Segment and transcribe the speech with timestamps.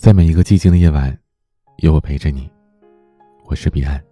[0.00, 1.14] 在每一个寂静的夜晚，
[1.76, 2.50] 有我陪着你。
[3.44, 4.02] 我是彼岸。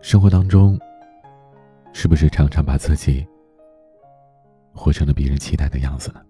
[0.00, 0.76] 生活当中，
[1.92, 3.24] 是不是常常把自己
[4.74, 6.20] 活成了别人期待的样子呢？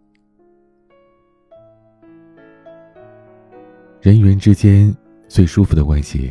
[4.02, 4.94] 人与人之间
[5.28, 6.30] 最舒服的关系，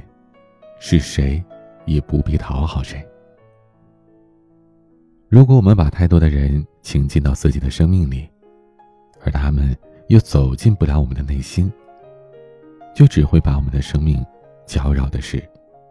[0.79, 1.43] 是谁
[1.87, 3.03] 也不必讨好谁。
[5.27, 8.29] 如果我们把太多的人请进到自己的生命里，
[9.25, 9.75] 而他们……
[10.11, 11.71] 又走进不了我们的内心，
[12.93, 14.21] 就只会把我们的生命
[14.65, 15.41] 搅扰的是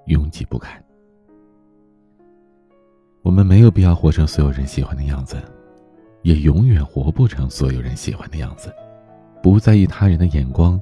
[0.08, 0.78] 拥挤不堪。
[3.22, 5.42] 我们没有必要活成所有人喜欢的样子，
[6.20, 8.70] 也永远活不成所有人喜欢的样子。
[9.42, 10.78] 不在意他人的眼光，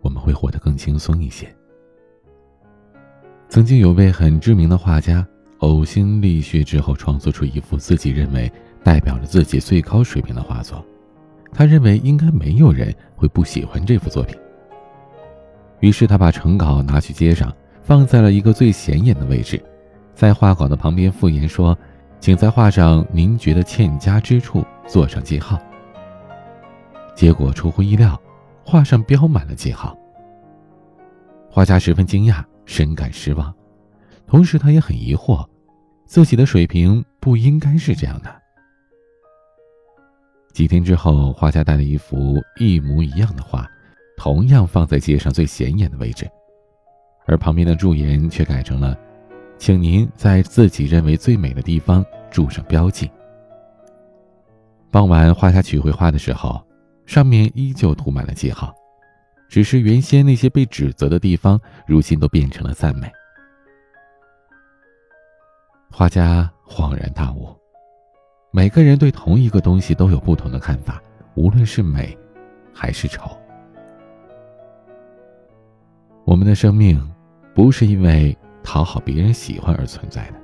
[0.00, 1.46] 我们会活得更轻松一些。
[3.50, 5.26] 曾经有位很知名的画家，
[5.58, 8.50] 呕心沥血之后创作出一幅自己认为
[8.82, 10.82] 代表了自己最高水平的画作。
[11.52, 14.36] 他认为应该没有人会不喜欢这幅作品，
[15.80, 19.62] 于是他把成稿拿去街上，放在了一个最显眼的位置，
[20.14, 21.76] 在画稿的旁边附言说
[22.20, 25.58] ：“请在画上您觉得欠佳之处做上记号。”
[27.14, 28.18] 结果出乎意料，
[28.64, 29.96] 画上标满了记号。
[31.50, 33.52] 画家十分惊讶，深感失望，
[34.26, 35.44] 同时他也很疑惑，
[36.06, 38.39] 自己的水平不应该是这样的。
[40.52, 43.66] 几天之后，画家带了一幅一模一样的画，
[44.16, 46.28] 同样放在街上最显眼的位置，
[47.26, 48.98] 而旁边的驻颜却改成了
[49.58, 53.10] ：“请您在自己认为最美的地方注上标记。”
[54.90, 56.60] 傍晚，画家取回画的时候，
[57.06, 58.74] 上面依旧涂满了记号，
[59.48, 63.10] 只是原先那些被指责的地方，如今都变成了赞美。
[65.92, 67.59] 画家恍然大悟。
[68.52, 71.00] 每个人对同一个东西都有不同的看法，
[71.36, 72.18] 无论是美，
[72.74, 73.30] 还是丑。
[76.24, 77.00] 我们的生命，
[77.54, 80.40] 不是因为讨好别人喜欢而存在的。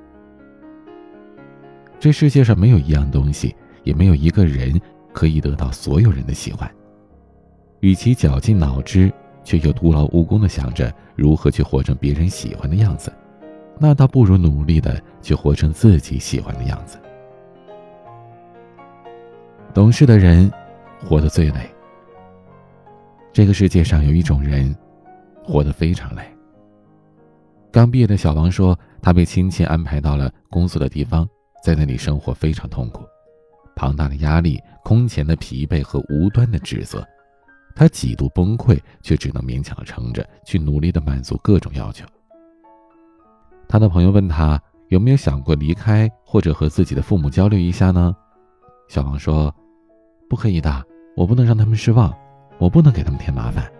[1.99, 4.81] 这世界上没有一样东西，也没有一个人
[5.13, 6.71] 可以得到所有人的喜欢。
[7.81, 13.13] 与其绞尽脑汁，却又徒劳无功的想着如何去活成别人喜欢的样子，
[13.81, 16.97] 那倒不如努力的去活成自己喜欢的样子。
[19.77, 20.51] 懂事的人，
[21.05, 21.71] 活得最累。
[23.31, 24.75] 这个世界上有一种人，
[25.45, 26.23] 活得非常累。
[27.71, 31.29] 刚毕业的小王说，他被亲戚安排到了工作的地方，
[31.63, 33.05] 在那里生活非常痛苦，
[33.75, 37.07] 庞大的压力、空前的疲惫和无端的指责，
[37.75, 42.07] 他几度崩溃，却只能勉强的撑着，去努力的满足各种要求。
[43.69, 48.17] 他的朋友问他有没有想过离开，或者和自己的父母交流一下呢？
[48.89, 49.55] 小王说。
[50.29, 50.85] 不可以的，
[51.17, 52.13] 我不能让他们失望，
[52.59, 53.71] 我不能给他们添麻烦。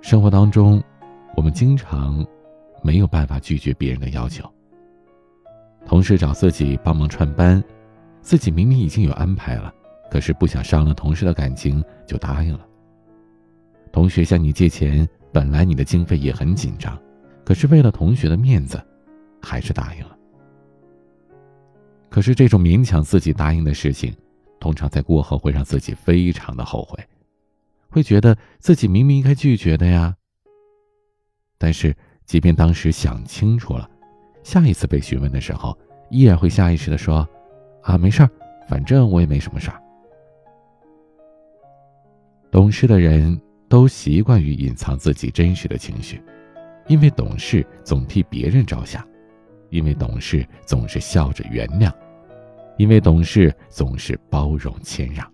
[0.00, 0.82] 生活当中，
[1.36, 2.24] 我们经常
[2.82, 4.48] 没有办法拒绝别人的要求。
[5.86, 7.62] 同事找自己帮忙串班，
[8.20, 9.72] 自己明明已经有安排了，
[10.10, 12.66] 可是不想伤了同事的感情，就答应了。
[13.90, 16.98] 同学向你借钱，本来你的经费也很紧张，
[17.44, 18.78] 可是为了同学的面子，
[19.40, 20.17] 还是答应了。
[22.10, 24.14] 可是这种勉强自己答应的事情，
[24.58, 26.98] 通常在过后会让自己非常的后悔，
[27.90, 30.14] 会觉得自己明明应该拒绝的呀。
[31.58, 33.88] 但是，即便当时想清楚了，
[34.42, 35.76] 下一次被询问的时候，
[36.10, 37.28] 依然会下意识的说
[37.82, 38.30] ：“啊，没事儿，
[38.68, 39.82] 反正我也没什么事儿。”
[42.50, 46.22] 懂事的人都习惯于隐藏自己真实的情绪，
[46.86, 49.06] 因为懂事总替别人着想。
[49.70, 51.92] 因为懂事总是笑着原谅，
[52.76, 55.30] 因为懂事总是包容谦让。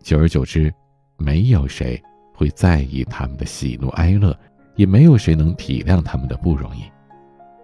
[0.00, 0.72] 久而久之，
[1.16, 2.02] 没有谁
[2.34, 4.36] 会在意他们的喜怒哀乐，
[4.74, 6.82] 也没有谁能体谅他们的不容易，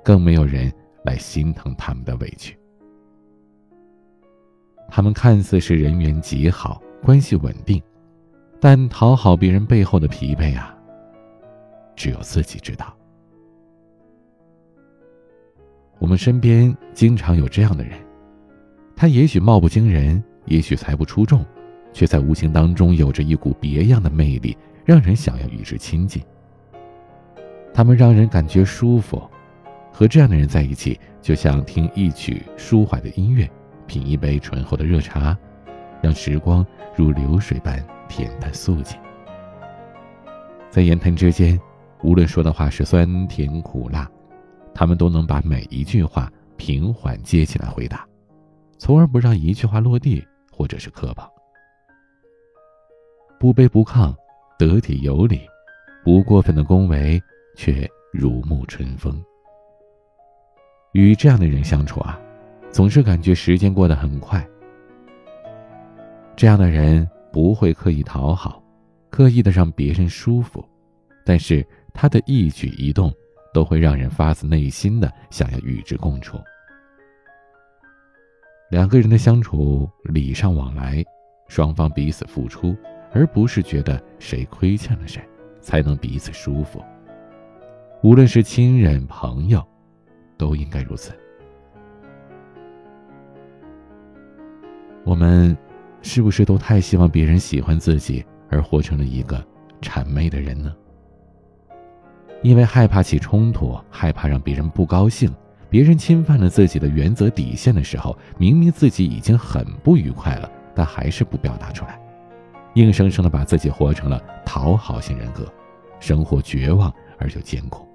[0.04, 0.72] 更没有人
[1.04, 2.56] 来心疼他们的委屈。
[4.88, 7.82] 他们看似是人缘极好，关系稳定，
[8.60, 10.76] 但讨好别人背后的疲惫啊，
[11.96, 12.96] 只有自己知道。
[15.98, 17.98] 我们身边经常有这样的人，
[18.94, 21.44] 他也许貌不惊人，也许才不出众，
[21.92, 26.22] 却在无形当中有着一股别样的魅力，让人想要与之亲近。
[27.74, 29.22] 他们让人感觉舒服，
[29.92, 33.48] 和这样的人在一起，就像听一曲舒缓的音乐，
[33.86, 35.36] 品一杯醇厚的热茶，
[36.00, 36.64] 让时光
[36.96, 38.96] 如流水般恬淡素净。
[40.70, 41.58] 在言谈之间，
[42.02, 44.08] 无论说的话是酸甜苦辣。
[44.78, 48.06] 他们都能把每一句话平缓接起来回答，
[48.78, 51.28] 从而不让一句话落地或者是磕碰。
[53.40, 54.14] 不卑不亢，
[54.56, 55.40] 得体有礼，
[56.04, 57.20] 不过分的恭维，
[57.56, 59.20] 却如沐春风。
[60.92, 62.16] 与这样的人相处啊，
[62.70, 64.48] 总是感觉时间过得很快。
[66.36, 68.62] 这样的人不会刻意讨好，
[69.10, 70.64] 刻意的让别人舒服，
[71.26, 73.12] 但是他的一举一动
[73.52, 76.38] 都会让人发自内心的想要与之共处。
[78.70, 81.04] 两个人的相处，礼尚往来，
[81.48, 82.76] 双方彼此付出。
[83.10, 85.26] 而不是觉得谁亏欠了谁，
[85.62, 86.84] 才能彼此舒服。
[88.02, 89.66] 无论是亲人朋友，
[90.36, 91.10] 都应该如此。
[95.04, 95.56] 我们
[96.02, 99.42] 是不是都太希望别人喜欢自己，而活成了一个
[99.80, 100.76] 谄媚的人呢？
[102.42, 105.34] 因为害怕起冲突，害怕让别人不高兴，
[105.68, 112.00] 别人侵犯了自己的原则底线的时候，明明自己已经很不愉快了，但还是不表达出来。
[112.74, 115.52] 硬生生的把自己活成了讨好型人格，
[115.98, 117.86] 生活绝望而又艰苦。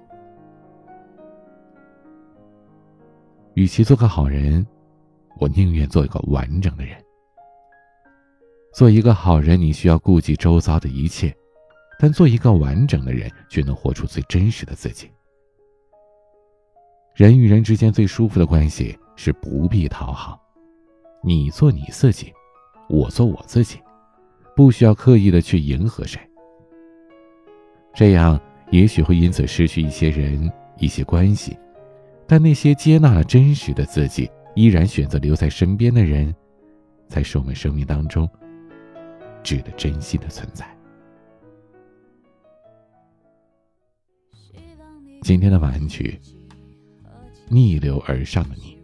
[3.54, 4.66] 与其做个好人，
[5.38, 6.96] 我宁愿做一个完整的人。
[8.74, 11.34] 做一个好人，你需要顾及周遭的一切，
[11.98, 15.10] 但做一个完整的人，却能活出最真实的自己。
[17.14, 20.40] 人与人之间最舒服的关系是不必讨好，
[21.22, 22.32] 你做你自己，
[22.88, 23.78] 我做我自己。
[24.56, 26.20] 不需要刻意的去迎合谁，
[27.92, 30.48] 这样也许会因此失去一些人、
[30.78, 31.58] 一些关系，
[32.24, 36.32] 但那些接纳了真实的自己，依然选择留在身边的人，
[37.08, 38.28] 才是我们生命当中
[39.42, 40.64] 值得珍惜的存在。
[45.24, 46.20] 今天的晚安曲
[47.48, 48.76] 《逆流而上的你》，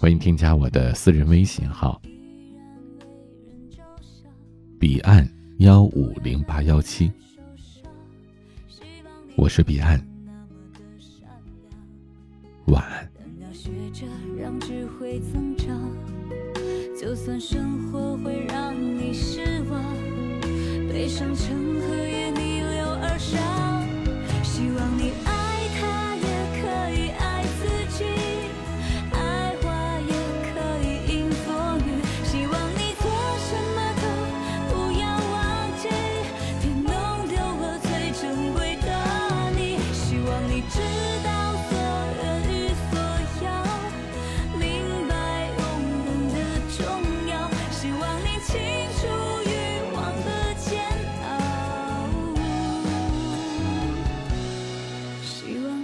[0.00, 2.00] 欢迎添加我的私人微信号。
[4.78, 7.12] 彼岸幺五零八幺七，
[9.36, 10.02] 我是彼岸，
[12.68, 13.06] 晚安。
[16.98, 19.84] 就算生活会让你失望，
[20.88, 22.09] 悲伤成河
[55.40, 55.79] 自